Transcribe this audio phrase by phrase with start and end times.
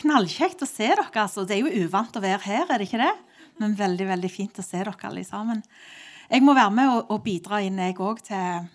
[0.00, 1.08] Knallkjekt å se dere.
[1.12, 1.44] altså.
[1.46, 3.14] Det er jo uvant å være her, er det ikke det?
[3.60, 5.62] Men veldig veldig fint å se dere alle sammen.
[6.30, 8.68] Jeg må være med og, og bidra inn jeg òg til,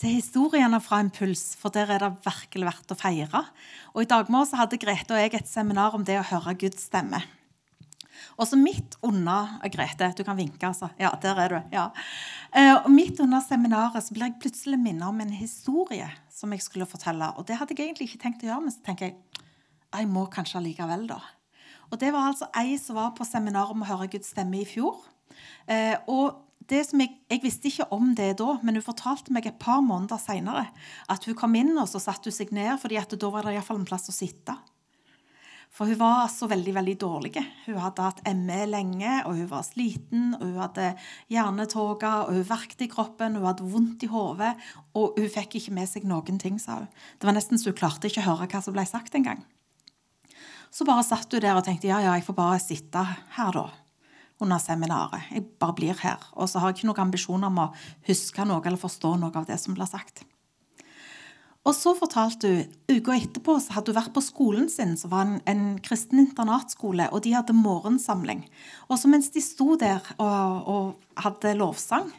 [0.00, 3.44] til historiene fra Impuls, for der er det virkelig verdt å feire.
[3.92, 6.88] Og I dag morges hadde Grete og jeg et seminar om det å høre Guds
[6.88, 7.20] stemme.
[8.40, 10.88] Og så midt under Grete, du kan vinke, altså.
[10.98, 11.60] Ja, der er du.
[11.74, 11.90] ja.
[12.54, 16.64] Eh, og Midt under seminaret så ble jeg plutselig minnet om en historie som jeg
[16.64, 17.30] skulle fortelle.
[17.38, 19.43] Og det hadde jeg egentlig ikke tenkt å gjøre, men så tenker jeg
[20.02, 21.20] jeg må kanskje allikevel, da.
[21.92, 24.66] Og det var altså ei som var på seminar om å høre Guds stemme i
[24.68, 24.98] fjor.
[25.70, 26.40] Eh, og
[26.70, 29.82] det som jeg, jeg, visste ikke om det da, men hun fortalte meg et par
[29.84, 30.68] måneder seinere
[31.12, 33.82] at hun kom inn og så satte hun seg ned, fordi da var det iallfall
[33.82, 34.56] en plass å sitte.
[35.74, 37.40] For hun var så veldig veldig dårlig.
[37.64, 40.28] Hun hadde hatt ME lenge, og hun var sliten.
[40.36, 40.92] og Hun hadde
[41.34, 44.52] hjernetåke, og hun verket i kroppen, hun hadde vondt i hodet.
[44.94, 46.92] Og hun fikk ikke med seg noen ting, sa hun.
[47.18, 49.42] Det var nesten så hun klarte ikke å høre hva som ble sagt engang.
[50.74, 53.02] Så bare satt du der og tenkte ja, ja, jeg får bare sitte
[53.36, 53.68] her, da.
[54.42, 55.28] Under seminaret.
[55.30, 56.22] Jeg bare blir her.
[56.34, 57.72] Og så har jeg ikke noen ambisjoner om å
[58.08, 60.24] huske noe eller forstå noe av det som blir sagt.
[61.64, 65.24] Og så fortalte hun uka etterpå så hadde hun vært på skolen sin, som var
[65.24, 68.42] en, en kristen internatskole, og de hadde morgensamling.
[68.90, 72.10] Og så mens de sto der og, og hadde lovsang,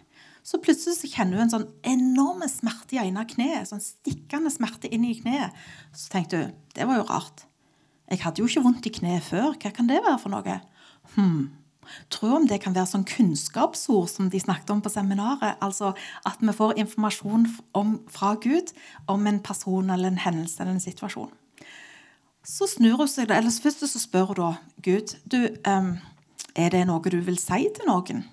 [0.46, 3.68] så plutselig så kjenner hun en sånn enorm smerte i ene kneet.
[3.70, 5.54] Sånn stikkende smerte inn i kneet.
[5.94, 7.46] Så tenkte hun det var jo rart.
[8.12, 9.54] Jeg hadde jo ikke vondt i kneet før.
[9.58, 10.60] Hva kan det være for noe?
[11.16, 11.46] Hm.
[12.10, 15.58] Tror om det kan være sånn kunnskapsord som de snakket om på seminaret.
[15.64, 15.94] Altså
[16.26, 18.74] at vi får informasjon om, fra Gud
[19.12, 21.34] om en person eller en hendelse eller en situasjon.
[22.46, 24.52] Så snur hun seg, eller Først så spør hun da
[24.86, 25.96] Gud du, um,
[26.56, 28.24] er det noe du vil si til noen.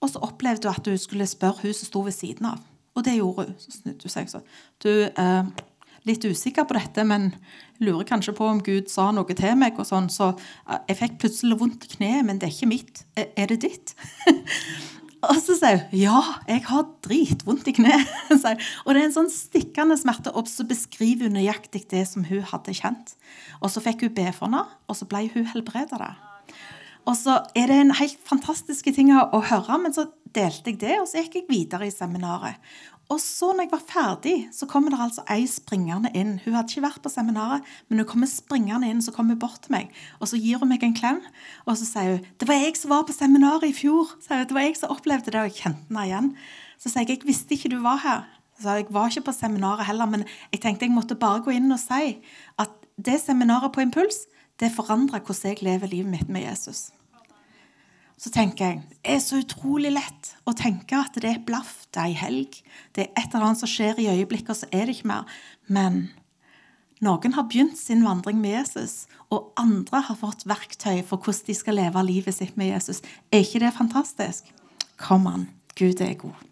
[0.00, 2.64] Og så opplevde hun at du skulle spørre hun som sto ved siden av.
[2.96, 3.56] Og det gjorde hun.
[3.60, 4.46] Så snudde hun seg sånn.
[4.80, 4.90] Du,
[5.20, 5.44] uh,
[6.08, 7.32] litt usikker på dette, men
[7.82, 9.78] lurer kanskje på om Gud sa noe til meg.
[9.78, 10.34] og sånn, Så
[10.88, 13.04] jeg fikk plutselig vondt i kneet, men det er ikke mitt.
[13.16, 13.94] Er det ditt?
[15.30, 18.14] og så sier hun ja, jeg har dritvondt i kneet.
[18.84, 22.44] og det er en sånn stikkende smerte, og så beskriver hun nøyaktig det som hun
[22.52, 23.16] hadde kjent.
[23.60, 26.14] Og så fikk hun be for henne, og så ble hun helbredet.
[27.06, 30.96] Og så er det en helt fantastisk ting å høre, men så delte jeg det,
[31.00, 32.58] og så gikk jeg videre i seminaret.
[33.06, 36.40] Og så når jeg var ferdig, så kommer det altså ei springende inn.
[36.42, 39.60] Hun hadde ikke vært på seminaret, men hun kommer springende inn, så kommer hun bort
[39.62, 39.92] til meg.
[40.18, 41.20] Og så gir hun meg en klem,
[41.66, 44.54] og så sier hun 'Det var jeg som var på seminaret i fjor.' Hun, 'Det
[44.54, 46.36] var jeg som opplevde det, og jeg kjente henne igjen.'
[46.78, 48.24] Så sier jeg 'Jeg visste ikke du var her'.
[48.60, 51.72] Så jeg var ikke på seminaret heller, men jeg tenkte jeg måtte bare gå inn
[51.72, 52.18] og si
[52.58, 54.26] at det seminaret på Impuls,
[54.58, 56.90] det forandra hvordan jeg lever livet mitt med Jesus
[58.16, 61.84] så tenker jeg det er så utrolig lett å tenke at det er et blaff,
[61.92, 62.60] det er ei helg,
[62.96, 65.36] det er et eller annet som skjer i øyeblikket, og så er det ikke mer.
[65.68, 66.06] Men
[67.04, 71.58] noen har begynt sin vandring med Jesus, og andre har fått verktøy for hvordan de
[71.58, 73.02] skal leve livet sitt med Jesus.
[73.28, 74.48] Er ikke det fantastisk?
[74.96, 76.46] Kom an, Gud er god.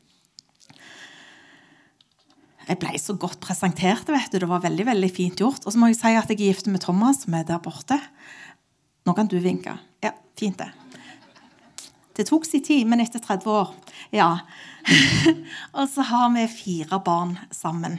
[2.65, 4.09] Jeg ble så godt presentert.
[4.09, 4.39] vet du.
[4.41, 5.67] Det var veldig veldig fint gjort.
[5.67, 7.99] Og så må jeg si at jeg er gift med Thomas, som er der borte.
[9.05, 9.77] Nå kan du vinke.
[10.01, 10.71] Ja, fint det.
[12.15, 13.71] Det tok sin tid, men etter 30 år,
[14.15, 14.29] ja.
[15.79, 17.99] og så har vi fire barn sammen.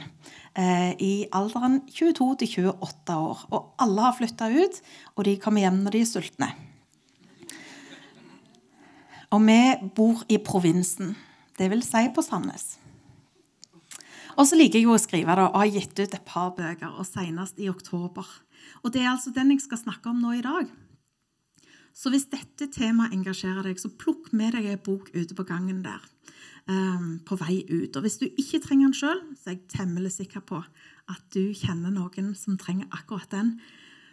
[0.56, 3.42] Eh, I alderen 22 til 28 år.
[3.52, 4.80] Og alle har flytta ut,
[5.16, 6.48] og de kommer hjem når de er sultne.
[9.34, 9.60] Og vi
[9.98, 11.12] bor i provinsen,
[11.58, 12.78] det vil si på Sandnes.
[14.36, 16.92] Og så liker jeg jo å skrive da, og har gitt ut et par bøker,
[16.92, 18.24] og senest i oktober.
[18.84, 20.68] Og det er altså den jeg skal snakke om nå i dag.
[21.96, 25.80] Så hvis dette temaet engasjerer deg, så plukk med deg en bok ute på gangen
[25.86, 26.02] der.
[26.66, 27.94] Um, på vei ut.
[27.94, 31.54] Og hvis du ikke trenger den sjøl, så er jeg temmelig sikker på at du
[31.54, 33.54] kjenner noen som trenger akkurat den.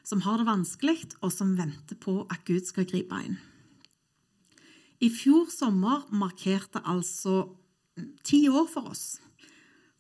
[0.06, 3.40] Som har det vanskelig, og som venter på at Gud skal gripe inn.
[5.04, 7.50] I fjor sommer markerte altså
[8.24, 9.18] ti år for oss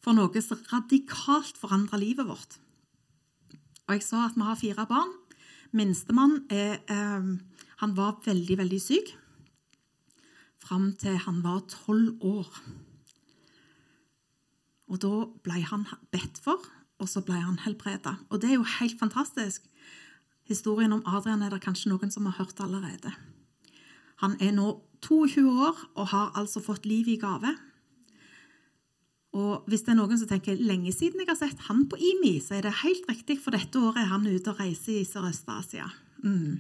[0.04, 2.58] for noe som radikalt forandra livet vårt.
[3.88, 5.12] Og jeg sa at vi har fire barn.
[5.74, 7.30] Minstemann er eh,
[7.82, 9.14] han var veldig, veldig syk
[10.64, 12.48] fram til han var tolv år.
[14.92, 15.12] Og Da
[15.44, 16.62] ble han bedt for,
[17.02, 18.18] og så ble han helbreda.
[18.30, 19.66] Og det er jo helt fantastisk.
[20.48, 23.12] Historien om Adrian er det kanskje noen som har hørt allerede.
[24.22, 27.56] Han er nå 22 år og har altså fått liv i gave.
[29.34, 32.38] Og hvis det er noen som tenker lenge siden jeg har sett han på IMI,
[32.44, 35.88] så er det helt riktig, for dette året er han ute og reiser i Sørøst-Asia.
[36.22, 36.60] Mm.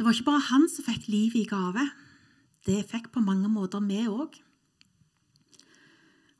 [0.00, 1.82] Det var ikke bare han som fikk livet i gave.
[2.64, 4.38] Det fikk på mange måter vi òg.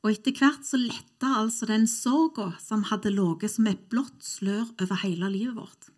[0.01, 4.65] Og etter hvert så letta altså den sorga som hadde ligget som et blått slør
[4.81, 5.91] over hele livet vårt,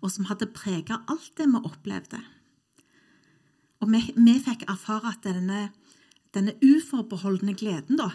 [0.00, 2.24] og som hadde prega alt det vi opplevde.
[3.84, 5.68] Og vi, vi fikk erfare at denne,
[6.32, 8.14] denne uforbeholdne gleden, da,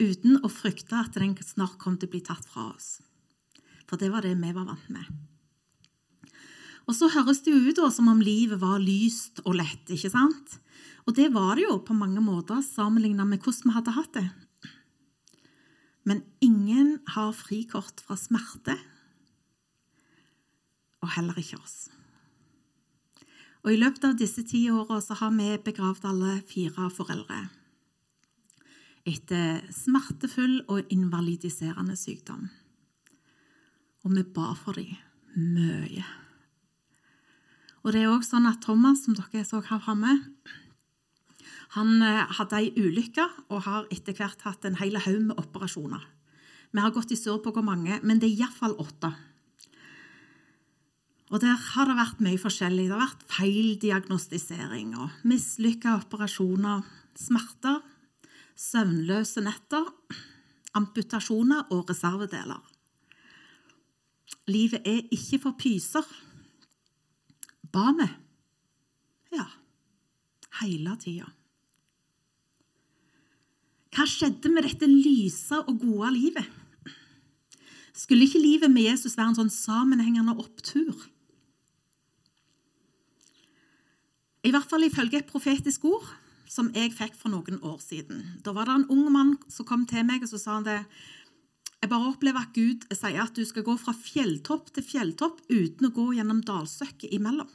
[0.00, 3.02] uten å frykte at den snart kom til å bli tatt fra oss.
[3.84, 5.27] For det var det vi var vant med.
[6.88, 10.56] Og så høres det jo ut som om livet var lyst og lett, ikke sant?
[11.04, 14.28] Og det var det jo på mange måter sammenligna med hvordan vi hadde hatt det.
[16.08, 18.76] Men ingen har frikort fra smerte,
[21.04, 21.86] og heller ikke oss.
[23.62, 27.44] Og I løpet av disse ti åra har vi begravd alle fire foreldre
[29.08, 32.48] etter smertefull og invalidiserende sykdom.
[34.04, 34.96] Og vi ba for dem
[35.56, 36.04] mye.
[37.88, 40.18] Og det er også sånn at Thomas, som dere så her framme,
[41.72, 46.02] han eh, hadde ei ulykke og har etter hvert hatt en hel haug med operasjoner.
[46.76, 49.08] Vi har gått i surr på hvor mange, men det er iallfall åtte.
[51.32, 52.90] Og der har det vært mye forskjellig.
[52.90, 56.84] Det har vært feildiagnostisering og mislykka operasjoner,
[57.16, 57.80] smerter,
[58.52, 59.88] søvnløse netter,
[60.76, 62.60] amputasjoner og reservedeler.
[64.52, 66.04] Livet er ikke for pyser.
[67.74, 68.06] Ba vi?
[69.36, 69.44] Ja,
[70.62, 71.28] hele tida.
[73.94, 76.56] Hva skjedde med dette lyse og gode livet?
[77.98, 80.94] Skulle ikke livet med Jesus være en sånn sammenhengende opptur?
[84.46, 86.06] I hvert fall ifølge et profetisk ord
[86.48, 88.22] som jeg fikk for noen år siden.
[88.44, 90.78] Da var det en ung mann som kom til meg og så sa han det.
[91.78, 95.88] Jeg bare opplever at Gud sier at du skal gå fra fjelltopp til fjelltopp uten
[95.88, 97.50] å gå gjennom dalsøkket imellom.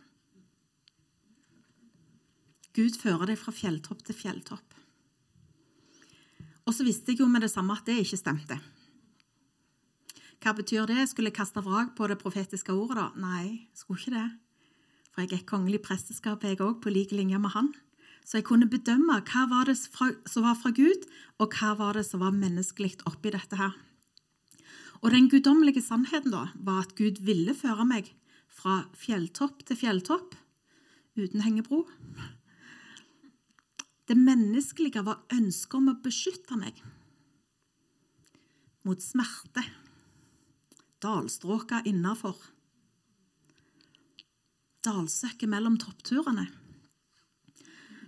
[2.73, 4.77] Gud fører deg fra fjelltopp til fjelltopp.
[6.63, 8.57] Og så visste jeg jo med det samme at det ikke stemte.
[10.43, 11.03] Hva betyr det?
[11.11, 13.09] Skulle jeg kaste vrak på det profetiske ordet, da?
[13.19, 14.29] Nei, skulle ikke det.
[15.13, 17.69] For jeg er kongelig presteskap, jeg òg, på lik linje med han.
[18.23, 21.05] Så jeg kunne bedømme hva var det som var fra Gud,
[21.43, 23.75] og hva var det som var menneskelig oppi dette her.
[25.03, 28.07] Og den guddommelige sannheten da, var at Gud ville føre meg
[28.47, 30.37] fra fjelltopp til fjelltopp
[31.19, 31.83] uten hengebro.
[34.07, 36.79] Det menneskelige var ønsket om å beskytte meg
[38.87, 39.63] mot smerte,
[41.03, 42.35] dalstråka innafor,
[44.83, 46.47] dalsøkket mellom toppturene.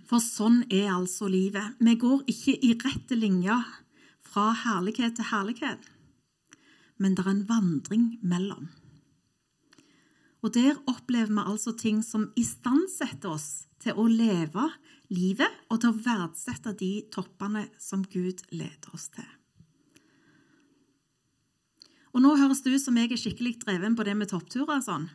[0.06, 1.76] For sånn er altså livet.
[1.80, 3.58] Vi går ikke i rette linja
[4.24, 5.88] fra herlighet til herlighet,
[6.98, 8.68] men det er en vandring mellom.
[10.44, 14.68] Og der opplever vi altså ting som istandsetter oss til å leve
[15.12, 19.26] livet og til å verdsette de toppene som Gud leder oss til.
[22.16, 24.80] Og Nå høres det ut som jeg er skikkelig dreven på det med toppturer.
[24.80, 25.10] sånn.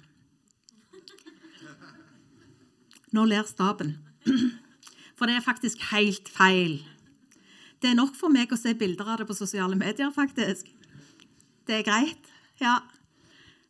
[3.12, 3.98] Nå ler staben.
[5.18, 6.80] For det er faktisk helt feil.
[7.81, 10.70] Det er nok for meg å se bilder av det på sosiale medier, faktisk.
[11.72, 12.25] Det er greit.
[12.60, 12.82] Ja.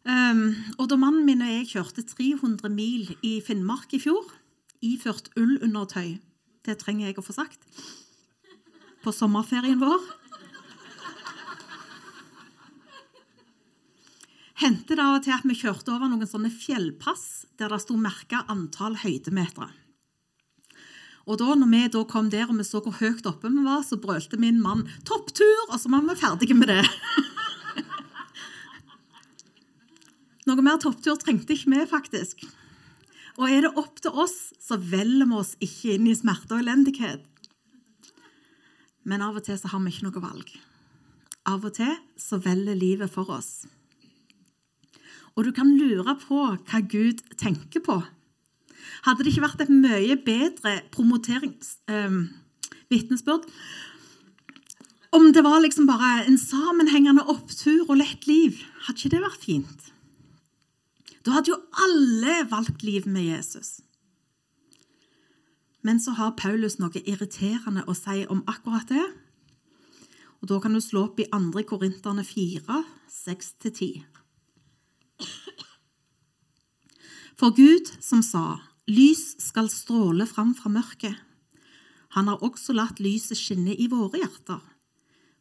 [0.01, 4.25] Um, og da mannen min og jeg kjørte 300 mil i Finnmark i fjor,
[4.81, 6.15] iført ullundertøy.
[6.65, 7.61] Det trenger jeg å få sagt.
[9.05, 10.01] På sommerferien vår.
[14.63, 17.27] Hendte det av og til at vi kjørte over noen sånne fjellpass
[17.61, 19.69] der det sto merka antall høydemeter.
[21.29, 23.85] Og da når vi da kom der og vi så hvor høyt oppe vi var,
[23.85, 26.81] så brølte min mann 'topptur', og så var vi ferdige med det.
[30.49, 32.45] Noe mer topptur trengte ikke vi, faktisk.
[33.37, 36.61] Og er det opp til oss, så velger vi oss ikke inn i smerte og
[36.63, 37.23] elendighet.
[39.07, 40.47] Men av og til så har vi ikke noe valg.
[41.49, 43.51] Av og til så velger livet for oss.
[45.37, 47.97] Og du kan lure på hva Gud tenker på.
[49.05, 53.53] Hadde det ikke vært et mye bedre promoteringsvitnesbyrd eh,
[55.11, 58.51] om det var liksom bare en sammenhengende opptur og lett liv?
[58.85, 59.81] Hadde ikke det vært fint?
[61.25, 63.81] Da hadde jo alle valgt liv med Jesus.
[65.81, 69.05] Men så har Paulus noe irriterende å si om akkurat det.
[70.41, 71.63] Og Da kan du slå opp i 2.
[71.69, 74.01] Korinterne 4, 6-10.
[77.37, 81.15] For Gud som sa, lys skal stråle fram fra mørket,
[82.11, 84.59] han har også latt lyset skinne i våre hjerter,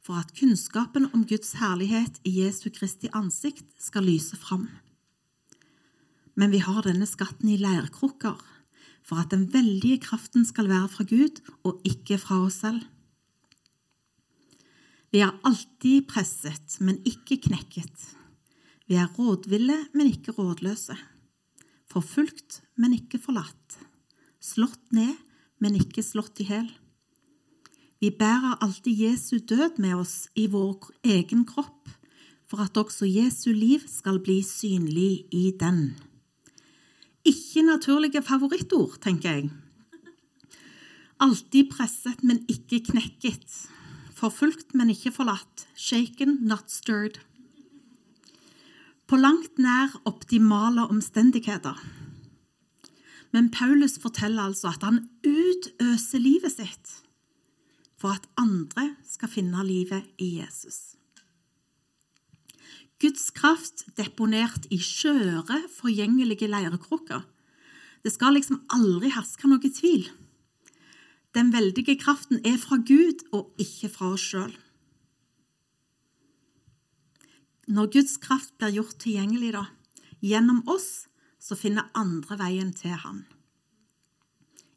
[0.01, 4.69] for at kunnskapen om Guds herlighet i Jesu Kristi ansikt skal lyse fram.
[6.41, 8.39] Men vi har denne skatten i leirkrukker,
[9.05, 12.81] for at den veldige kraften skal være fra Gud og ikke fra oss selv.
[15.13, 18.07] Vi er alltid presset, men ikke knekket.
[18.89, 20.97] Vi er rådville, men ikke rådløse.
[21.91, 23.81] Forfulgt, men ikke forlatt.
[24.41, 25.17] Slått ned,
[25.61, 26.69] men ikke slått i hjel.
[28.01, 31.91] Vi bærer alltid Jesu død med oss i vår egen kropp,
[32.49, 35.91] for at også Jesu liv skal bli synlig i den.
[37.31, 39.51] Ikke naturlige favorittord, tenker jeg.
[41.21, 43.57] Alltid presset, men ikke knekket.
[44.17, 45.67] Forfulgt, men ikke forlatt.
[45.77, 47.21] Shaken, not stirred.
[49.07, 51.77] På langt nær optimale omstendigheter.
[53.33, 56.97] Men Paulus forteller altså at han utøser livet sitt
[58.01, 60.97] for at andre skal finne livet i Jesus.
[63.01, 67.23] Guds kraft deponert i skjøre, forgjengelige leirekrukker.
[68.05, 70.09] Det skal liksom aldri herske noe tvil.
[71.33, 74.53] Den veldige kraften er fra Gud og ikke fra oss sjøl.
[77.71, 79.65] Når Guds kraft blir gjort tilgjengelig da,
[80.21, 81.07] gjennom oss,
[81.41, 83.23] så finner andre veien til Han.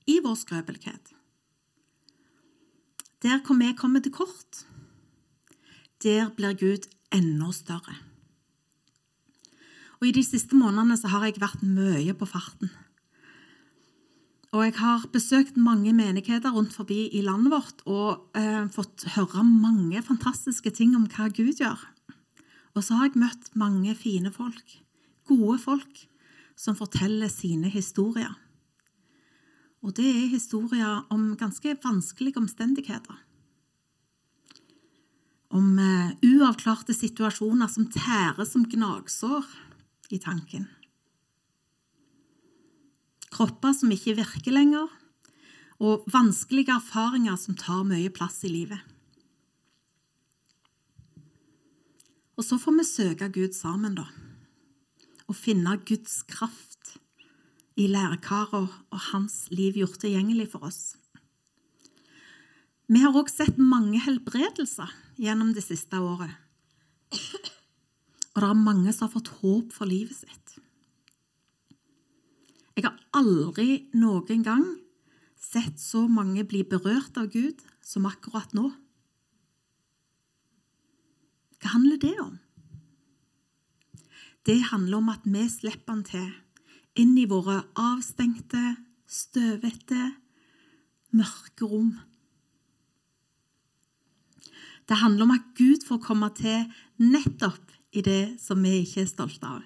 [0.07, 1.11] I vår skrøpelighet.
[3.23, 4.63] Der hvor vi kommer til kort,
[6.03, 8.12] der blir Gud enda større.
[10.03, 12.67] Og I de siste månedene så har jeg vært mye på farten.
[14.51, 19.45] Og jeg har besøkt mange menigheter rundt forbi i landet vårt og eh, fått høre
[19.47, 21.79] mange fantastiske ting om hva Gud gjør.
[22.75, 24.75] Og så har jeg møtt mange fine folk,
[25.23, 26.03] gode folk,
[26.59, 28.35] som forteller sine historier.
[29.87, 33.23] Og det er historier om ganske vanskelige omstendigheter.
[35.47, 39.47] Om eh, uavklarte situasjoner som tærer som gnagsår
[40.11, 40.67] i tanken
[43.33, 44.89] kropper som ikke virker lenger,
[45.83, 48.79] og vanskelige erfaringer som tar mye plass i livet.
[52.37, 54.07] Og så får vi søke Gud sammen, da,
[55.27, 56.95] og finne Guds kraft
[57.79, 60.81] i lærekarer og hans liv gjort tilgjengelig for oss.
[62.91, 66.35] Vi har også sett mange helbredelser gjennom det siste året.
[68.33, 70.55] Og det er mange som har fått håp for livet sitt.
[72.73, 74.63] Jeg har aldri noen gang
[75.37, 78.71] sett så mange bli berørt av Gud som akkurat nå.
[81.61, 82.39] Hva handler det om?
[84.43, 86.31] Det handler om at vi slipper han til
[86.99, 88.75] inn i våre avstengte,
[89.07, 90.09] støvete,
[91.13, 91.93] mørke rom.
[94.89, 96.65] Det handler om at Gud får komme til
[96.99, 99.63] nettopp i det som vi ikke er stolte av.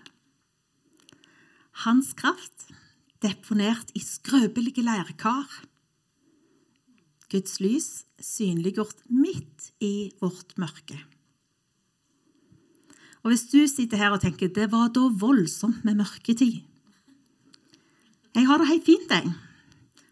[1.86, 2.68] Hans kraft
[3.24, 5.48] deponert i skrøpelige leirkar.
[7.32, 7.90] Guds lys
[8.24, 11.00] synliggjort midt i vårt mørke.
[13.24, 16.62] Og Hvis du sitter her og tenker det var da voldsomt med mørketid
[18.38, 19.34] Jeg har det helt fint, jeg.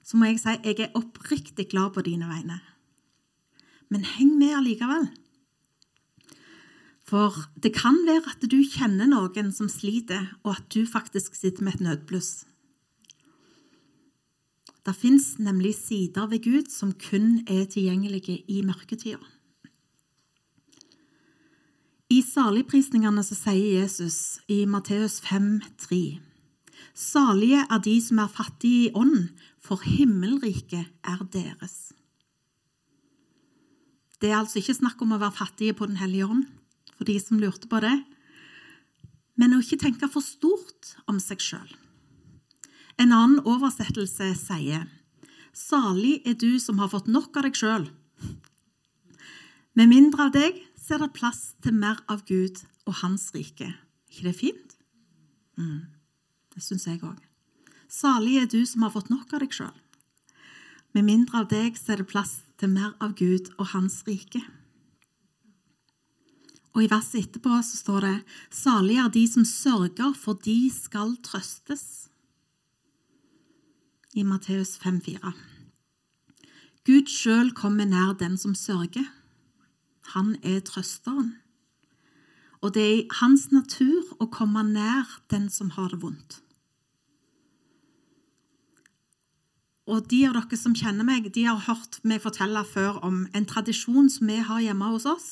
[0.03, 2.60] Så må jeg si jeg er oppriktig glad på dine vegne.
[3.89, 5.07] Men heng med allikevel.
[7.06, 11.66] For det kan være at du kjenner noen som sliter, og at du faktisk sitter
[11.66, 12.46] med et nødbluss.
[14.86, 19.22] Det fins nemlig sider ved Gud som kun er tilgjengelige i mørketida.
[22.14, 26.20] I saligprisningene sier Jesus i Matteus 5,3.:
[26.94, 31.94] Salige er de som er fattige i ånd, for himmelriket er deres.
[34.22, 36.46] Det er altså ikke snakk om å være fattige på Den hellige ånd,
[36.96, 37.96] for de som lurte på det,
[39.36, 41.68] men å ikke tenke for stort om seg sjøl.
[42.96, 44.88] En annen oversettelse sier
[45.56, 47.86] Salig er du som har fått nok av deg sjøl.
[49.75, 53.74] Med mindre av deg så er det plass til mer av Gud og Hans rike.
[54.12, 54.75] ikke det fint?
[55.58, 55.88] Mm,
[56.54, 57.20] det syns jeg òg.
[57.88, 59.75] Salig er du som har fått nok av deg sjøl.
[60.96, 64.44] Med mindre av deg så er det plass til mer av Gud og Hans rike.
[66.75, 68.15] Og I verset etterpå så står det
[68.51, 72.10] Salige er de som sørger, for de skal trøstes
[74.15, 75.32] i Matteus 5,4.
[76.86, 79.08] Gud sjøl kommer nær den som sørger.
[80.13, 81.34] Han er trøsteren.
[82.62, 86.41] Og det er i hans natur å komme nær den som har det vondt.
[89.86, 93.46] Og De av dere som kjenner meg, de har hørt meg fortelle før om en
[93.46, 95.27] tradisjon som vi har hjemme hos oss,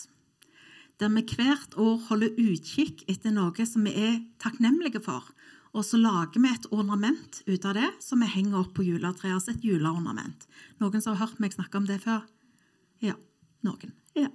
[1.01, 5.25] der vi hvert år holder utkikk etter noe som vi er takknemlige for,
[5.73, 9.33] og så lager vi et ornament ut av det som vi henger opp på juletreet.
[9.33, 10.45] Altså et juleornament.
[10.77, 12.21] Noen som har hørt meg snakke om det før?
[13.01, 13.15] Ja,
[13.65, 13.95] noen.
[14.13, 14.29] Ja.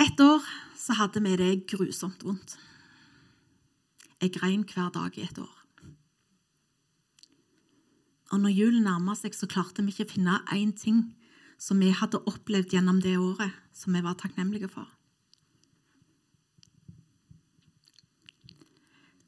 [0.00, 0.44] Et år
[0.76, 2.58] så hadde vi det grusomt vondt.
[4.20, 5.56] Jeg grein hver dag i et år.
[8.30, 11.02] Og når julen nærma seg, så klarte vi ikke å finne én ting
[11.60, 14.86] som vi hadde opplevd gjennom det året, som vi var takknemlige for.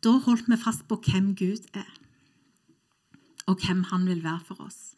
[0.02, 1.90] Da holdt vi fast på hvem Gud er,
[3.46, 4.96] og hvem han vil være for oss.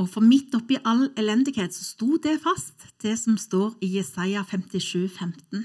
[0.00, 4.44] Og for midt oppi all elendighet så sto det fast, det som står i Jesaja
[4.48, 5.64] 57, 15.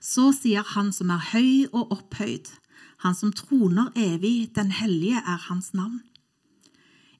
[0.00, 2.52] Så sier Han som er høy og opphøyd,
[3.04, 6.00] Han som troner evig, den hellige er Hans navn.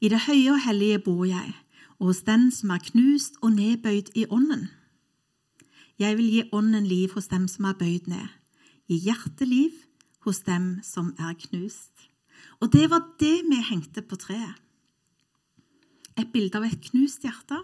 [0.01, 1.53] I det høye og hellige bor jeg,
[1.99, 4.69] og hos den som er knust og nedbøyd i ånden.
[5.99, 8.29] Jeg vil gi ånden liv hos dem som er bøyd ned,
[8.91, 9.77] gi hjerteliv
[10.25, 12.09] hos dem som er knust.
[12.61, 14.61] Og det var det vi hengte på treet.
[16.15, 17.59] Et bilde av et knust hjerte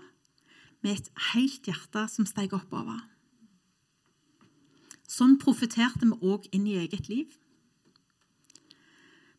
[0.82, 2.98] med et helt hjerte som steg oppover.
[5.10, 7.30] Sånn profeterte vi òg inn i eget liv.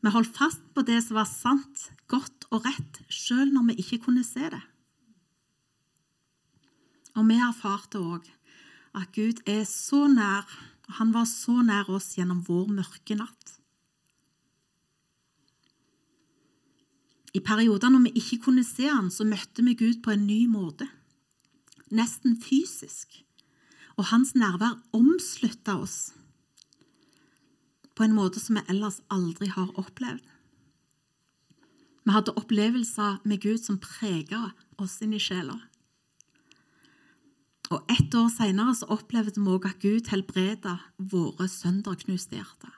[0.01, 4.01] Vi holdt fast på det som var sant, godt og rett, sjøl når vi ikke
[4.07, 4.61] kunne se det.
[7.15, 8.27] Og vi erfarte òg
[8.97, 10.47] at Gud er så nær,
[10.91, 13.53] og han var så nær oss gjennom vår mørke natt.
[17.31, 20.41] I perioder når vi ikke kunne se han, så møtte vi Gud på en ny
[20.51, 20.89] måte.
[21.95, 23.21] Nesten fysisk.
[23.95, 26.11] Og hans nærvær omslutta oss
[27.95, 30.23] på en måte som vi ellers aldri har opplevd.
[32.03, 34.49] Vi hadde opplevelser med Gud som prega
[34.81, 35.55] oss inn i sjela.
[37.71, 42.73] Og ett år seinere opplevde vi òg at Gud helbreda våre sønderknuste hjerter.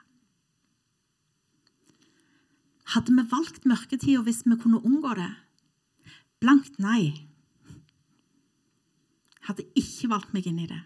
[2.94, 5.32] Hadde vi valgt mørketida hvis vi kunne unngå det?
[6.42, 7.26] Blankt nei.
[9.48, 10.82] Hadde ikke valgt meg inn i det.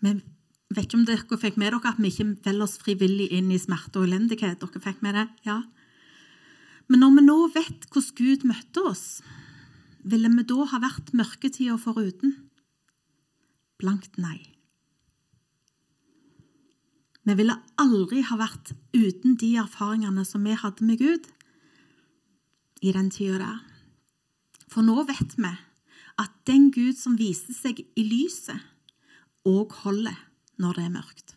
[0.00, 0.14] Vi
[0.74, 3.60] vet ikke om dere fikk med dere at vi ikke velger oss frivillig inn i
[3.60, 4.58] smerte og elendighet.
[4.64, 5.28] Dere fikk med det?
[5.46, 5.60] Ja.
[6.90, 9.04] Men når vi nå vet hvordan Gud møtte oss,
[10.04, 12.36] ville vi da ha vært mørketida foruten?
[13.80, 14.38] Blankt nei.
[17.24, 21.28] Vi ville aldri ha vært uten de erfaringene som vi hadde med Gud
[22.80, 23.58] i den tida der.
[24.70, 25.50] For nå vet vi
[26.20, 28.58] at den Gud som viser seg i lyset,
[29.48, 30.16] òg holder
[30.60, 31.36] når det er mørkt.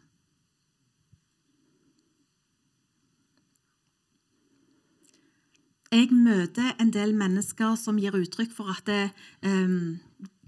[5.94, 9.12] Jeg møter en del mennesker som gir uttrykk for at det,
[9.46, 10.00] um,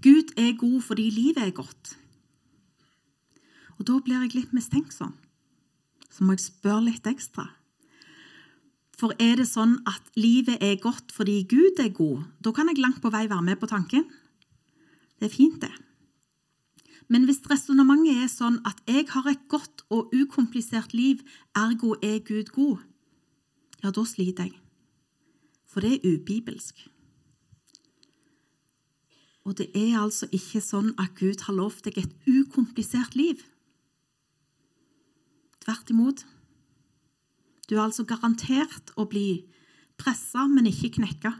[0.02, 1.94] Gud er god fordi livet er godt.
[3.78, 5.14] Og Da blir jeg litt mistenksom
[6.16, 7.50] så må jeg spørre litt ekstra.
[8.96, 12.80] For er det sånn at livet er godt fordi Gud er god, da kan jeg
[12.80, 14.06] langt på vei være med på tanken.
[15.20, 15.72] Det er fint, det.
[17.12, 21.20] Men hvis resonnementet er sånn at jeg har et godt og ukomplisert liv,
[21.54, 22.80] ergo er Gud god,
[23.84, 24.56] ja, da sliter jeg.
[25.76, 26.78] For det er ubibelsk.
[29.44, 33.42] Og det er altså ikke sånn at Gud har lovt deg et ukomplisert liv.
[35.60, 36.22] Tvert imot.
[37.68, 39.44] Du er altså garantert å bli
[40.00, 41.34] pressa, men ikke knekka.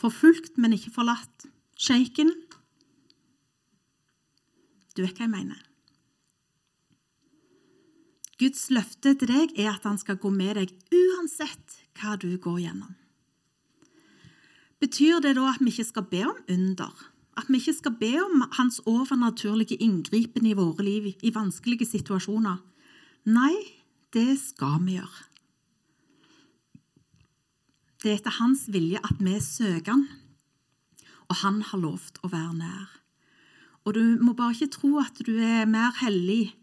[0.00, 1.44] Forfulgt, men ikke forlatt.
[1.76, 2.32] Shaken.
[4.96, 5.60] Du vet hva jeg mener.
[8.40, 12.64] Guds løfte til deg er at han skal gå med deg uansett hva du går
[12.64, 12.96] gjennom.
[14.82, 16.90] Betyr det da at vi ikke skal be om under?
[17.38, 22.58] At vi ikke skal be om hans overnaturlige inngripen i våre liv i vanskelige situasjoner?
[23.30, 23.54] Nei,
[24.12, 25.28] det skal vi gjøre.
[28.02, 30.02] Det er etter hans vilje at vi søker han,
[31.30, 32.90] og han har lovt å være nær.
[33.86, 36.56] Og du må bare ikke tro at du er mer hellig,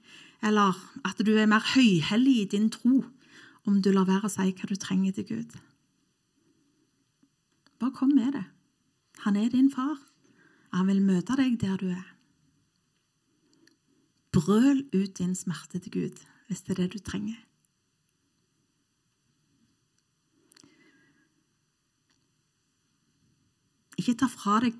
[0.43, 0.75] eller
[1.07, 3.05] at du er mer høyhellig i din tro,
[3.63, 5.59] om du lar være å si hva du trenger til Gud.
[7.79, 8.45] Bare kom med det.
[9.25, 9.97] Han er din far.
[10.73, 12.07] Han vil møte deg der du er.
[14.31, 17.37] Brøl ut din smerte til Gud hvis det er det du trenger.
[23.99, 24.77] Ikke ta fra deg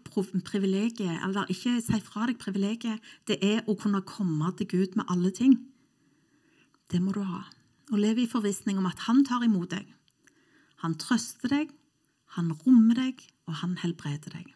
[0.48, 3.04] privilegiet, eller ikke si fra deg privilegiet.
[3.28, 5.58] Det er å kunne komme til Gud med alle ting.
[6.90, 7.44] Det må du ha.
[7.92, 9.86] Og leve i forvissning om at han tar imot deg.
[10.86, 11.74] Han trøster deg,
[12.38, 14.50] han rommer deg, og han helbreder deg.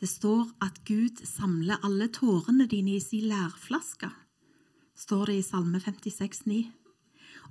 [0.00, 4.10] Det står at Gud samler alle tårene dine i sin lærflaske,
[4.94, 6.64] står det i Salme 56, 56,9.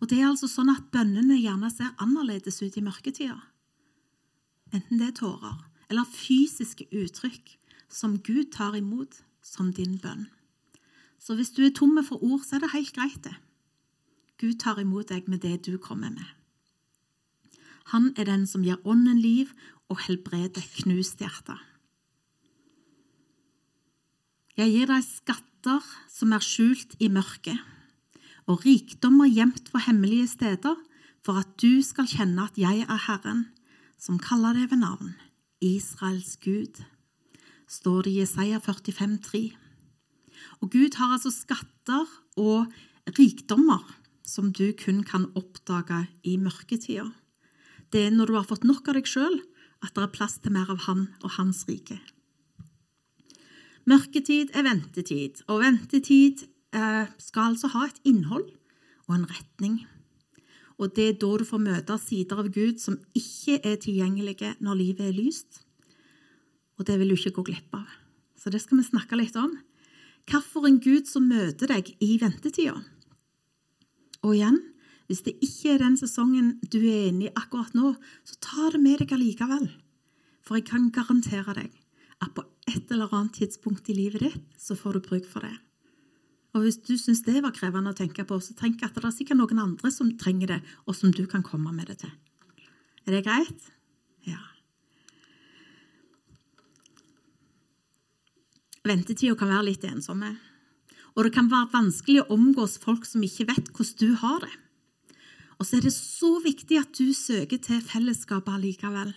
[0.02, 3.40] Og Det er altså sånn at bønnene gjerne ser annerledes ut i mørketida.
[4.74, 5.60] enten det er tårer
[5.90, 7.58] eller fysiske uttrykk,
[7.90, 10.28] som Gud tar imot som din bønn.
[11.20, 13.36] Så hvis du er tomme for ord, så er det helt greit, det.
[14.42, 16.26] Gud tar imot deg med det du kommer med.
[17.92, 19.52] Han er den som gir ånden liv
[19.92, 21.58] og helbreder knust hjerte.
[24.58, 27.58] Jeg gir deg skatter som er skjult i mørket,
[28.46, 30.78] og rikdommer gjemt på hemmelige steder,
[31.24, 33.48] for at du skal kjenne at jeg er Herren,
[33.98, 35.14] som kaller deg ved navn,
[35.64, 36.84] Israels Gud,
[37.68, 39.64] står det i Jesaja 45, 45,3.
[40.62, 42.08] Og Gud har altså skatter
[42.40, 42.72] og
[43.18, 43.84] rikdommer
[44.28, 47.10] som du kun kan oppdage i mørketida.
[47.94, 49.36] Det er når du har fått nok av deg sjøl,
[49.86, 52.00] at det er plass til mer av Han og Hans rike.
[53.86, 58.48] Mørketid er ventetid, og ventetid eh, skal altså ha et innhold
[59.10, 59.82] og en retning.
[60.82, 64.80] Og det er da du får møte sider av Gud som ikke er tilgjengelige når
[64.80, 65.62] livet er lyst.
[66.80, 67.86] Og det vil du ikke gå glipp av.
[68.40, 69.54] Så det skal vi snakke litt om.
[70.32, 72.80] Hvilken Gud som møter deg i ventetida.
[74.24, 74.62] Og igjen,
[75.10, 78.82] hvis det ikke er den sesongen du er inne i akkurat nå, så ta det
[78.84, 79.68] med deg allikevel.
[80.44, 81.72] For jeg kan garantere deg
[82.24, 85.56] at på et eller annet tidspunkt i livet ditt så får du bruk for det.
[86.54, 89.16] Og hvis du syns det var krevende å tenke på, så tenk at det er
[89.16, 92.14] sikkert noen andre som trenger det, og som du kan komme med det til.
[93.08, 93.70] Er det greit?
[94.30, 94.40] Ja.
[98.86, 100.36] Ventetida kan være litt ensomme.
[101.14, 104.54] Og det kan være vanskelig å omgås folk som ikke vet hvordan du har det.
[105.64, 109.14] Og så er det så viktig at du søker til fellesskapet allikevel.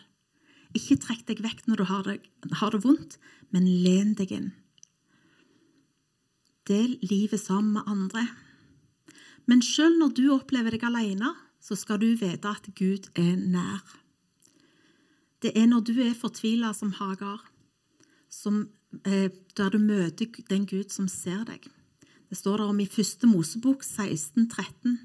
[0.79, 2.21] Ikke trekk deg vekk når du har det,
[2.61, 3.17] har det vondt,
[3.51, 4.53] men len deg inn.
[6.71, 8.29] Del livet sammen med andre.
[9.51, 13.83] Men sjøl når du opplever deg alene, så skal du vite at Gud er nær.
[15.43, 17.43] Det er når du er fortvila som Hagar,
[18.31, 18.69] som
[19.05, 21.67] Eh, der du møter den Gud som ser deg.
[22.31, 24.97] Det står det om i første Mosebok 16, 13.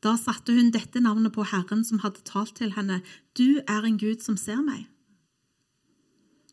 [0.00, 3.02] Da satte hun dette navnet på Herren som hadde talt til henne.
[3.36, 4.86] Du er en Gud som ser meg.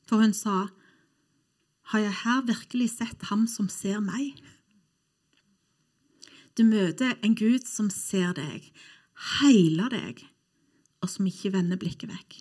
[0.07, 0.67] For hun sa,
[1.91, 4.35] har jeg her virkelig sett ham som ser meg?
[6.59, 8.65] Du møter en Gud som ser deg,
[9.37, 10.23] heiler deg,
[11.03, 12.39] og som ikke vender blikket vekk.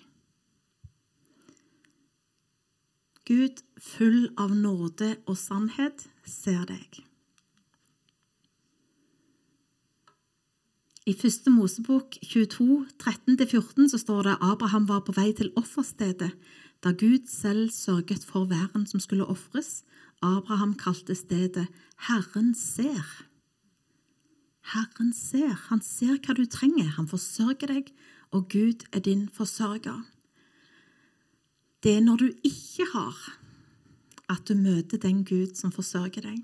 [3.26, 7.05] Gud, full av nåde og sannhet, ser deg.
[11.06, 16.32] I første Mosebok 22, 13-14 så står det Abraham var på vei til offerstedet
[16.82, 19.84] da Gud selv sørget for væren som skulle ofres.
[20.18, 21.68] Abraham kalte stedet
[22.08, 23.06] Herren ser.
[24.72, 25.54] Herren ser.
[25.68, 26.90] Han ser hva du trenger.
[26.98, 27.94] Han forsørger deg,
[28.34, 30.02] og Gud er din forsørger.
[31.86, 33.14] Det er når du ikke har,
[34.26, 36.42] at du møter den Gud som forsørger deg.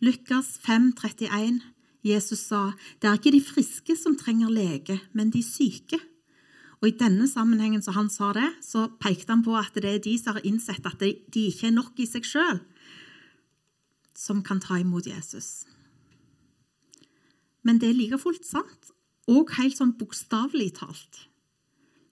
[0.00, 1.60] Lukas 5, 31.
[2.04, 6.00] Jesus sa, 'Det er ikke de friske som trenger lege, men de syke.'
[6.80, 9.98] Og I denne sammenhengen som han sa det, så pekte han på at det er
[9.98, 12.60] de som har innsett at de ikke er nok i seg sjøl,
[14.14, 15.66] som kan ta imot Jesus.
[17.64, 18.92] Men det er like fullt sant
[19.26, 21.26] og helt sånn bokstavelig talt.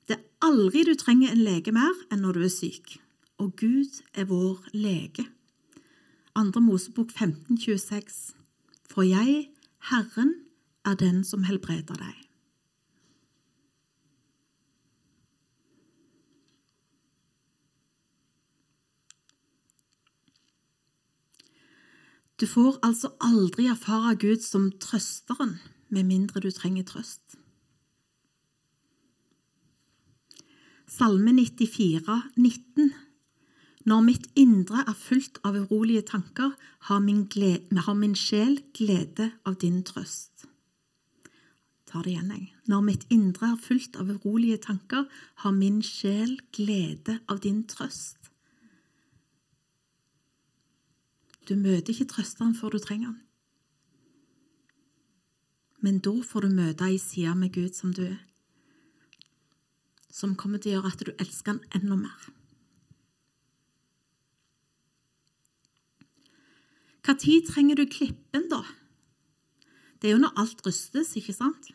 [0.09, 2.99] Det er aldri du trenger en lege mer enn når du er syk.
[3.39, 5.29] Og Gud er vår lege.
[6.37, 8.35] Andre Mosebok 15, 26.
[8.91, 9.49] For jeg,
[9.91, 10.35] Herren,
[10.85, 12.27] er den som helbreder deg.
[22.37, 25.57] Du får altså aldri erfare Gud som trøsteren
[25.89, 27.39] med mindre du trenger trøst.
[30.87, 32.93] Salme 94, 19.
[33.87, 36.57] Når mitt indre er fullt av urolige tanker,
[36.89, 40.49] har min, glede, har min sjel glede av din trøst.
[41.87, 42.49] Ta det igjen, jeg.
[42.67, 45.07] Når mitt indre er fullt av urolige tanker,
[45.45, 48.33] har min sjel glede av din trøst.
[51.47, 53.23] Du møter ikke trøsteren før du trenger den.
[55.79, 58.19] Men da får du møte ei side med Gud som du er,
[60.11, 62.27] som kommer til å gjøre at du elsker han enda mer.
[67.07, 68.65] Når trenger du klippen, da?
[70.03, 71.69] Det er jo når alt rystes, ikke sant?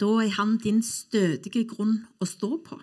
[0.00, 2.78] Da er han din stødige grunn å stå på.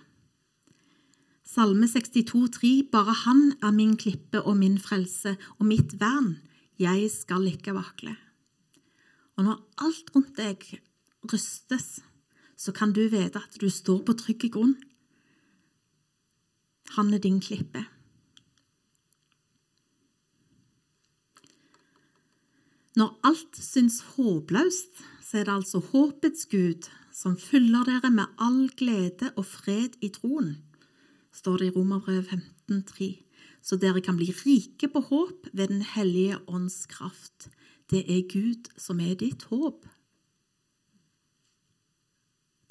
[1.46, 6.36] Salme 62, 62,3 Bare han er min klippe og min frelse og mitt vern.
[6.78, 8.16] Jeg skal ikke vakle.
[9.38, 10.66] Og når alt rundt deg
[11.32, 12.02] rystes,
[12.56, 14.76] så kan du vite at du står på trygg grunn.
[17.00, 17.86] Han er din klippe.
[22.96, 28.70] Når alt syns håpløst, så er det altså håpets Gud som fyller dere med all
[28.80, 30.56] glede og fred i troen,
[31.36, 32.32] står det i Romerbrevet
[32.72, 33.10] 15,3,
[33.66, 37.50] så dere kan bli rike på håp ved Den hellige ånds kraft.
[37.92, 39.86] Det er Gud som er ditt håp.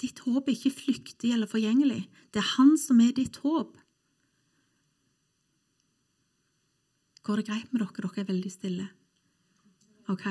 [0.01, 2.09] Ditt håp er ikke flyktig eller forgjengelig.
[2.33, 3.77] Det er Han som er ditt håp.
[7.23, 7.93] Går det greit med dere?
[8.01, 8.89] Dere er veldig stille.
[10.07, 10.25] OK?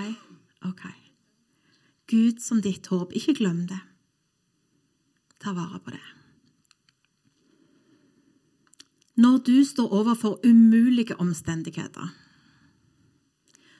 [0.65, 0.85] OK.
[2.07, 3.13] Gud som ditt håp.
[3.13, 3.81] Ikke glem det.
[5.41, 6.05] Ta vare på det.
[9.17, 12.15] Når du står overfor umulige omstendigheter,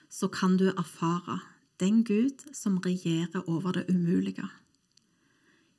[0.09, 1.39] så kan du erfare
[1.79, 4.47] den Gud som regjerer over det umulige.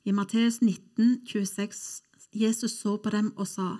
[0.05, 2.03] I Matteus 19, 26,
[2.33, 3.77] Jesus så på dem og sa,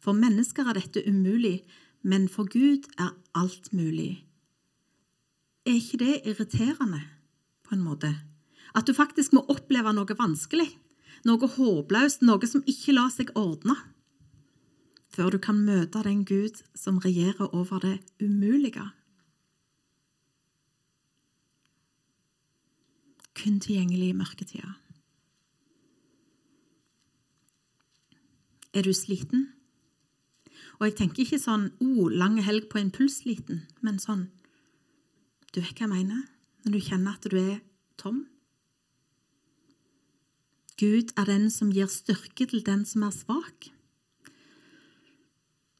[0.00, 1.62] For mennesker er dette umulig,
[2.02, 4.29] men for Gud er alt mulig.
[5.66, 7.02] Er ikke det irriterende,
[7.64, 8.14] på en måte?
[8.74, 10.68] At du faktisk må oppleve noe vanskelig,
[11.28, 13.76] noe håpløst, noe som ikke lar seg ordne,
[15.10, 18.86] før du kan møte den Gud som regjerer over det umulige.
[23.36, 24.74] Kun tilgjengelig i mørketida.
[28.72, 29.48] Er du sliten?
[30.78, 34.28] Og jeg tenker ikke sånn oh, lang helg på en pulsliten, men sånn
[35.50, 36.26] Du vet hva jeg mener?
[36.62, 37.58] Når du kjenner at du er
[37.98, 38.22] tom?
[40.78, 43.70] Gud er den som gir styrke til den som er svak.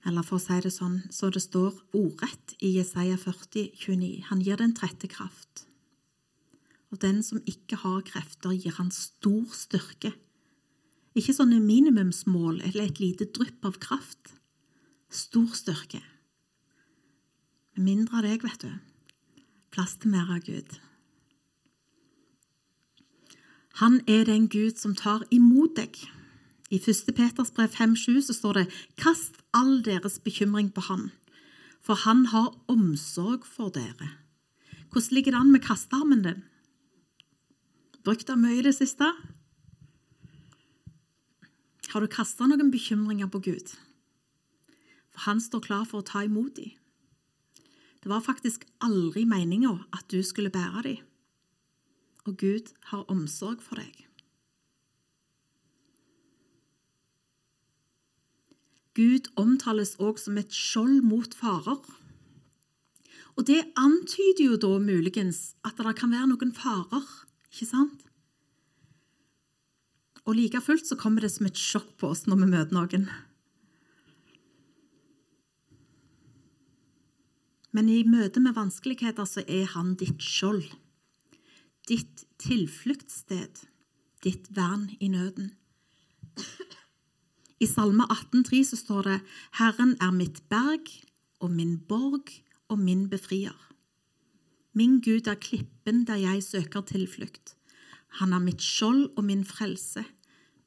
[0.08, 4.10] Eller for å si det sånn, så det står ordrett i Jesaja 40, 29.
[4.32, 5.66] Han gir den trette kraft.
[6.90, 10.12] Og den som ikke har krefter, gir han stor styrke.
[11.14, 14.34] Ikke sånne minimumsmål eller et lite drypp av kraft.
[15.10, 16.02] Stor styrke.
[17.76, 18.89] Med mindre av deg, vet du.
[19.70, 20.78] Plass til mer av Gud.
[23.80, 25.94] Han er den Gud som tar imot deg.
[26.70, 27.14] I 1.
[27.14, 28.66] Peters brev 5,7 så står det
[28.98, 31.10] Kast all deres bekymring på Han,
[31.82, 34.10] for Han har omsorg for dere.
[34.90, 36.42] Hvordan ligger det an med kastearmen din?
[38.04, 39.06] Brukt den mye i det siste?
[41.90, 43.70] Har du kasta noen bekymringer på Gud?
[45.10, 46.79] For han står klar for å ta imot dem.
[48.00, 51.06] Det var faktisk aldri meninga at du skulle bære dem
[52.30, 54.06] og Gud har omsorg for deg.
[58.98, 61.80] Gud omtales også som et skjold mot farer.
[63.38, 67.06] Og det antyder jo da muligens at det kan være noen farer,
[67.52, 68.04] ikke sant?
[70.26, 73.08] Og like fullt så kommer det som et sjokk på oss når vi møter noen.
[77.72, 80.66] Men i møte med vanskeligheter så er han ditt skjold
[81.90, 83.64] ditt tilfluktssted,
[84.22, 85.54] ditt vern i nøden.
[87.60, 89.16] I Salme 18,3 så står det
[89.58, 90.86] Herren er mitt berg
[91.40, 92.30] og min borg
[92.70, 93.56] og min befrier.
[94.72, 97.56] Min Gud er klippen der jeg søker tilflukt.
[98.22, 100.04] Han er mitt skjold og min frelse,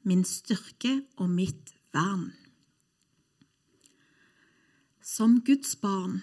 [0.04, 2.32] min styrke og mitt vern.
[5.00, 6.22] Som Guds barn,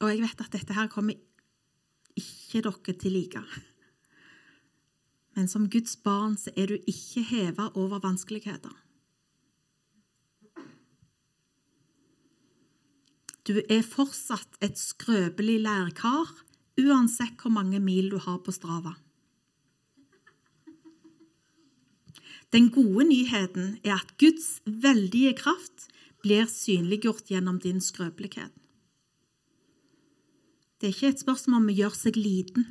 [0.00, 1.18] og jeg vet at dette her kommer
[2.16, 3.42] ikke dere til like
[5.36, 8.74] men som Guds barn så er du ikke heva over vanskeligheter.
[13.48, 16.28] Du er fortsatt et skrøpelig lærkar
[16.80, 18.98] uansett hvor mange mil du har på Strava.
[22.52, 25.88] Den gode nyheten er at Guds veldige kraft
[26.20, 28.52] blir synliggjort gjennom din skrøpelighet.
[30.80, 32.64] Det er ikke et spørsmål om å gjøre seg liten,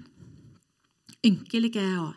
[1.26, 2.16] ynkelige og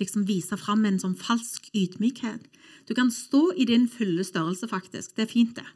[0.00, 2.48] liksom vise fram en sånn falsk ydmykhet.
[2.90, 5.14] Du kan stå i din fulle størrelse, faktisk.
[5.14, 5.66] Det er fint, det.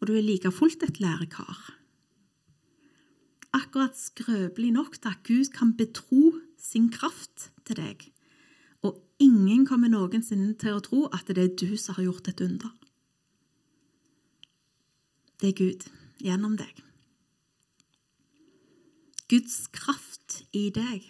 [0.00, 1.60] Og du er like fullt et lærekar.
[3.52, 8.08] Akkurat skrøpelig nok til at Gud kan betro sin kraft til deg.
[8.80, 12.44] Og ingen kommer noensinne til å tro at det er du som har gjort et
[12.46, 12.72] under.
[15.40, 15.90] Det er Gud
[16.20, 16.89] gjennom deg.
[19.30, 21.04] Guds kraft i deg.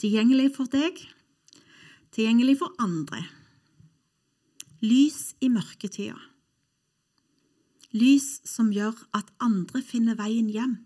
[0.00, 1.00] Tilgjengelig for deg,
[2.14, 3.24] tilgjengelig for andre.
[4.80, 6.16] Lys i mørketida.
[7.92, 10.76] Lys som gjør at andre finner veien hjem.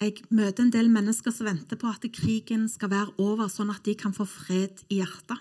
[0.00, 3.82] Jeg møter en del mennesker som venter på at krigen skal være over, sånn at
[3.84, 5.36] de kan få fred i hjertet.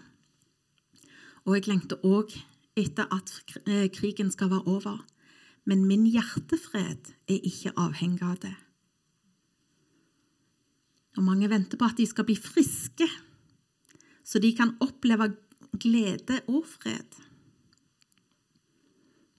[1.48, 2.34] Og jeg lengter òg
[2.80, 3.32] etter at
[3.66, 5.00] eh, krigen skal være over.
[5.69, 8.55] Men min hjertefred er ikke avhengig av det.
[11.17, 13.05] Og mange venter på at de skal bli friske,
[14.25, 15.34] så de kan oppleve
[15.77, 17.19] glede og fred.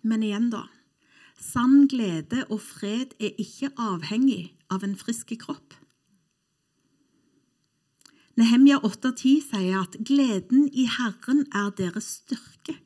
[0.07, 0.69] Men igjen, da.
[1.41, 5.75] Sann glede og fred er ikke avhengig av en frisk kropp.
[8.39, 12.79] Nehemja 8,10 sier at 'gleden i Herren er deres styrke'.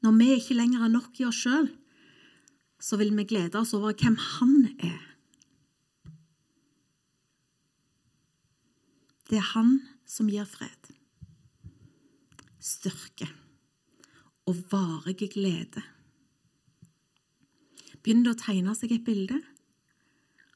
[0.00, 1.68] Når vi ikke lenger er nok i oss sjøl,
[2.80, 5.02] så vil vi glede oss over hvem Han er.
[9.30, 9.76] Det er Han
[10.08, 10.90] som gir fred,
[12.58, 13.28] styrke
[14.48, 15.84] og varige glede.
[18.00, 19.36] Begynner det å tegne seg et bilde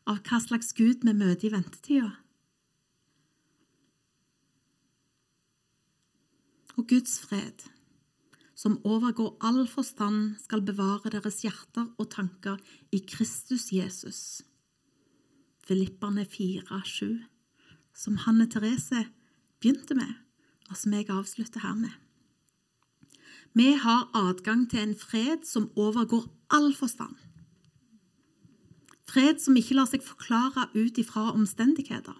[0.09, 2.11] av hva slags Gud vi møter i ventetida?
[6.75, 7.63] Og Guds fred,
[8.55, 12.61] som overgår all forstand, skal bevare deres hjerter og tanker
[12.95, 14.43] i Kristus Jesus.
[15.65, 17.19] Filipperne 4, 7,
[17.95, 19.07] som Hanne Therese
[19.61, 20.15] begynte med,
[20.71, 21.95] og som jeg avslutter her med.
[23.55, 27.15] Vi har adgang til en fred som overgår all forstand.
[29.09, 32.17] Fred som ikke lar seg forklare ut ifra omstendigheter.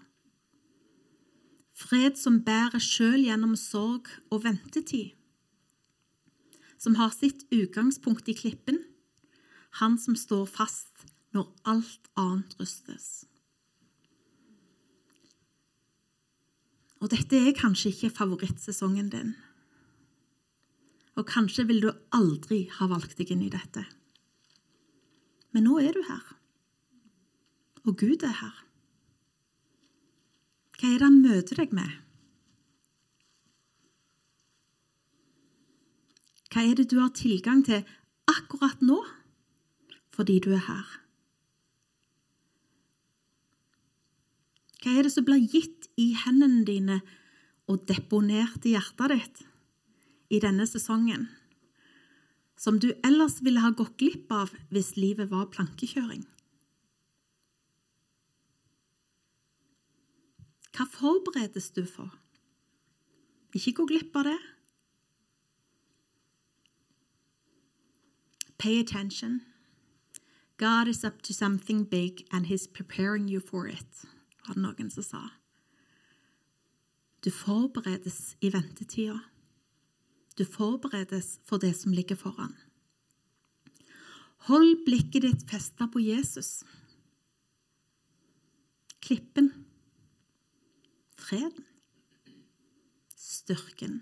[1.75, 5.11] Fred som bærer sjøl gjennom sorg og ventetid.
[6.85, 8.77] Som har sitt utgangspunkt i klippen.
[9.81, 13.25] Han som står fast når alt annet rystes.
[17.01, 19.33] Og dette er kanskje ikke favorittsesongen din.
[21.17, 23.81] Og kanskje vil du aldri ha valgt deg inn i dette.
[25.57, 26.23] Men nå er du her.
[27.89, 28.63] Og Gud er her.
[30.77, 32.04] Hva er det han møter deg med?
[36.55, 37.81] Hva er det du har tilgang til
[38.31, 39.01] akkurat nå
[40.15, 40.85] fordi du er her?
[44.79, 47.01] Hva er det som blir gitt i hendene dine
[47.67, 49.43] og deponert i hjertet ditt
[50.31, 51.27] i denne sesongen,
[52.55, 56.23] som du ellers ville ha gått glipp av hvis livet var plankekjøring?
[60.71, 62.15] Hva forberedes du for?
[63.51, 64.39] Ikke gå glipp av det.
[68.57, 69.41] Pay attention.
[70.57, 74.05] God is up to something big, and he's preparing you for it,
[74.47, 75.23] var det noen som sa.
[77.25, 79.19] Du forberedes i ventetida.
[80.37, 82.55] Du forberedes for det som ligger foran.
[84.47, 86.63] Hold blikket ditt festa på Jesus.
[88.99, 89.65] Klippen
[91.25, 91.65] freden,
[93.15, 94.01] styrken,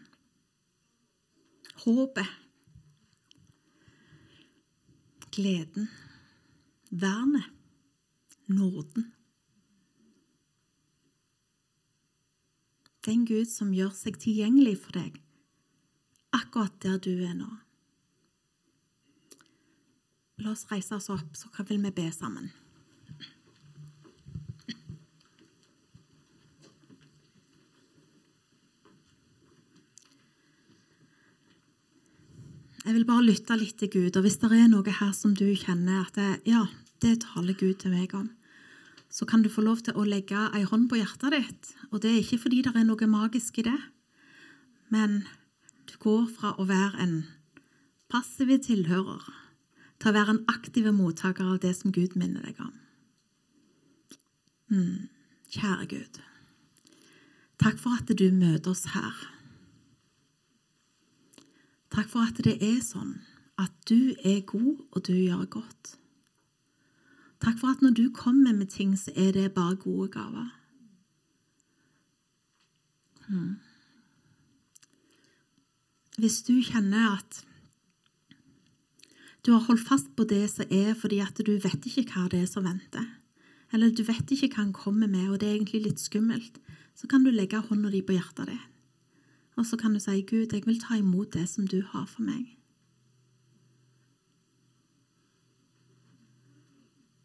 [1.85, 2.27] håpet,
[5.33, 5.89] gleden,
[6.89, 7.49] vernet,
[8.45, 9.11] nåden.
[13.03, 15.23] Er Gud som gjør seg tilgjengelig for deg
[16.33, 17.49] akkurat der du er nå.
[20.41, 22.49] La oss reise oss opp, så vil vi be sammen.
[32.83, 34.17] Jeg vil bare lytte litt til Gud.
[34.17, 36.65] Og hvis det er noe her som du kjenner at det, ja,
[37.03, 38.27] det taler Gud til meg om,
[39.13, 41.71] så kan du få lov til å legge ei hånd på hjertet ditt.
[41.91, 43.79] Og det er ikke fordi det er noe magisk i det,
[44.91, 45.21] men
[45.87, 47.15] du går fra å være en
[48.11, 49.29] passiv tilhører
[50.01, 52.73] til å være en aktiv mottaker av det som Gud minner deg om.
[54.73, 55.07] Mm,
[55.53, 56.19] kjære Gud,
[57.61, 59.13] takk for at du møter oss her.
[61.93, 63.19] Takk for at det er sånn
[63.61, 65.93] at du er god, og du gjør godt.
[67.43, 70.49] Takk for at når du kommer med ting, så er det bare gode gaver.
[73.27, 73.59] Hmm.
[76.17, 77.43] Hvis du kjenner at
[79.45, 82.43] du har holdt fast på det som er fordi at du vet ikke hva det
[82.43, 83.05] er som venter,
[83.73, 86.59] eller du vet ikke hva han kommer med, og det er egentlig litt skummelt,
[86.95, 88.72] så kan du legge hånda di på hjertet ditt.
[89.55, 92.21] Og så kan du si, 'Gud, jeg vil ta imot det som du har for
[92.21, 92.57] meg'.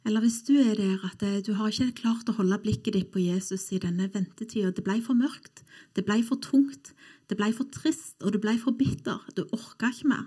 [0.08, 3.10] Eller hvis du er der at eh, du har ikke klart å holde blikket ditt
[3.12, 5.60] på Jesus i denne ventetida, det ble for mørkt,
[5.96, 6.94] det ble for tungt,
[7.28, 10.24] det ble for trist, og du ble for bitter, du orka ikke mer,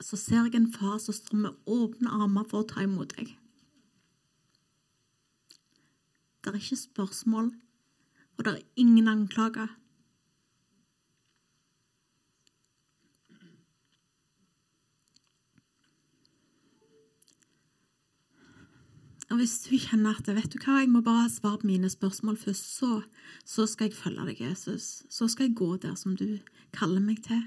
[0.00, 3.34] så ser jeg en far som står med åpne armer for å ta imot deg.
[6.40, 7.52] Det er ikke spørsmål,
[8.36, 9.68] og det er ingen anklager.
[19.34, 22.36] Og hvis du kjenner at vet du hva, jeg må bare svare på mine spørsmål
[22.38, 23.00] først, så,
[23.42, 25.02] så skal jeg følge deg, Jesus.
[25.10, 26.38] Så skal jeg gå der som du
[26.70, 27.40] kaller meg til.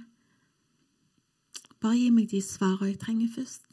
[1.80, 3.64] Bare gi meg de svarene jeg trenger først.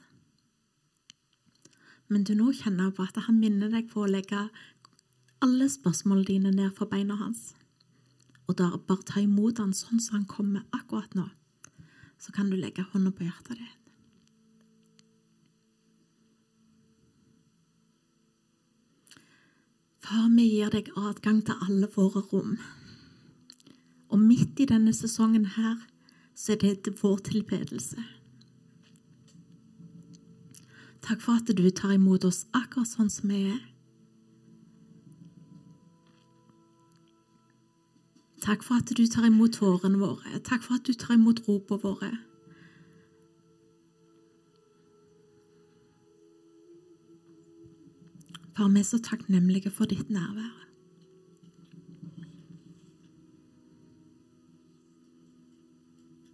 [2.07, 4.47] Men du nå kjenner på at han minner deg på å legge
[5.43, 7.49] alle spørsmålene dine ned for beina hans.
[8.47, 11.33] Og da bare ta imot han sånn som han kommer akkurat nå.
[12.23, 13.84] Så kan du legge hånda på hjertet ditt.
[20.05, 22.59] Far, vi gir deg adgang til alle våre rom.
[24.13, 25.79] Og midt i denne sesongen her,
[26.37, 28.03] så er det vår tilbedelse.
[31.05, 33.63] Takk for at du tar imot oss akkurat sånn som vi er.
[38.45, 40.37] Takk for at du tar imot tårene våre.
[40.45, 42.13] Takk for at du tar imot ropene våre.
[48.57, 50.61] Far, vi er så takknemlige for ditt nærvær.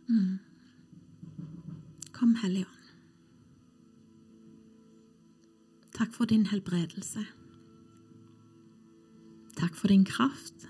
[0.08, 0.38] Mm.
[2.12, 2.76] Kom, Hellige Ånd.
[5.96, 7.24] Takk for din helbredelse.
[9.56, 10.68] Takk for din kraft,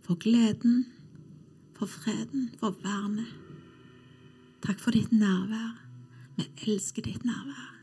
[0.00, 0.86] for gleden,
[1.74, 3.30] for freden, for vernet.
[4.62, 5.86] Takk for ditt nærvær.
[6.36, 7.81] Vi elsker ditt nærvær.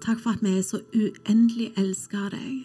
[0.00, 2.64] Takk for at vi er så uendelig elska av deg.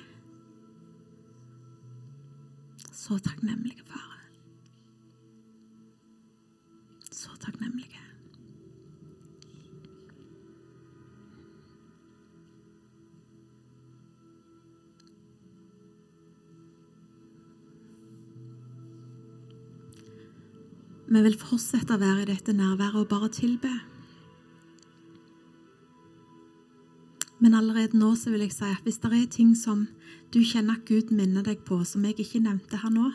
[2.95, 4.13] Så takknemlige, far.
[7.11, 7.99] Så takknemlige.
[21.05, 23.75] Vi vil fortsette å være i dette nærværet og bare tilbe.
[27.55, 29.85] Allerede nå så vil jeg si at hvis det er ting som
[30.33, 33.11] du kjenner at Gud minner deg på, som jeg ikke nevnte her nå,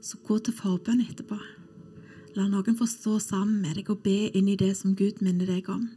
[0.00, 1.36] så gå til forbønn etterpå.
[2.36, 5.50] La noen få stå sammen med deg og be inn i det som Gud minner
[5.50, 5.90] deg om.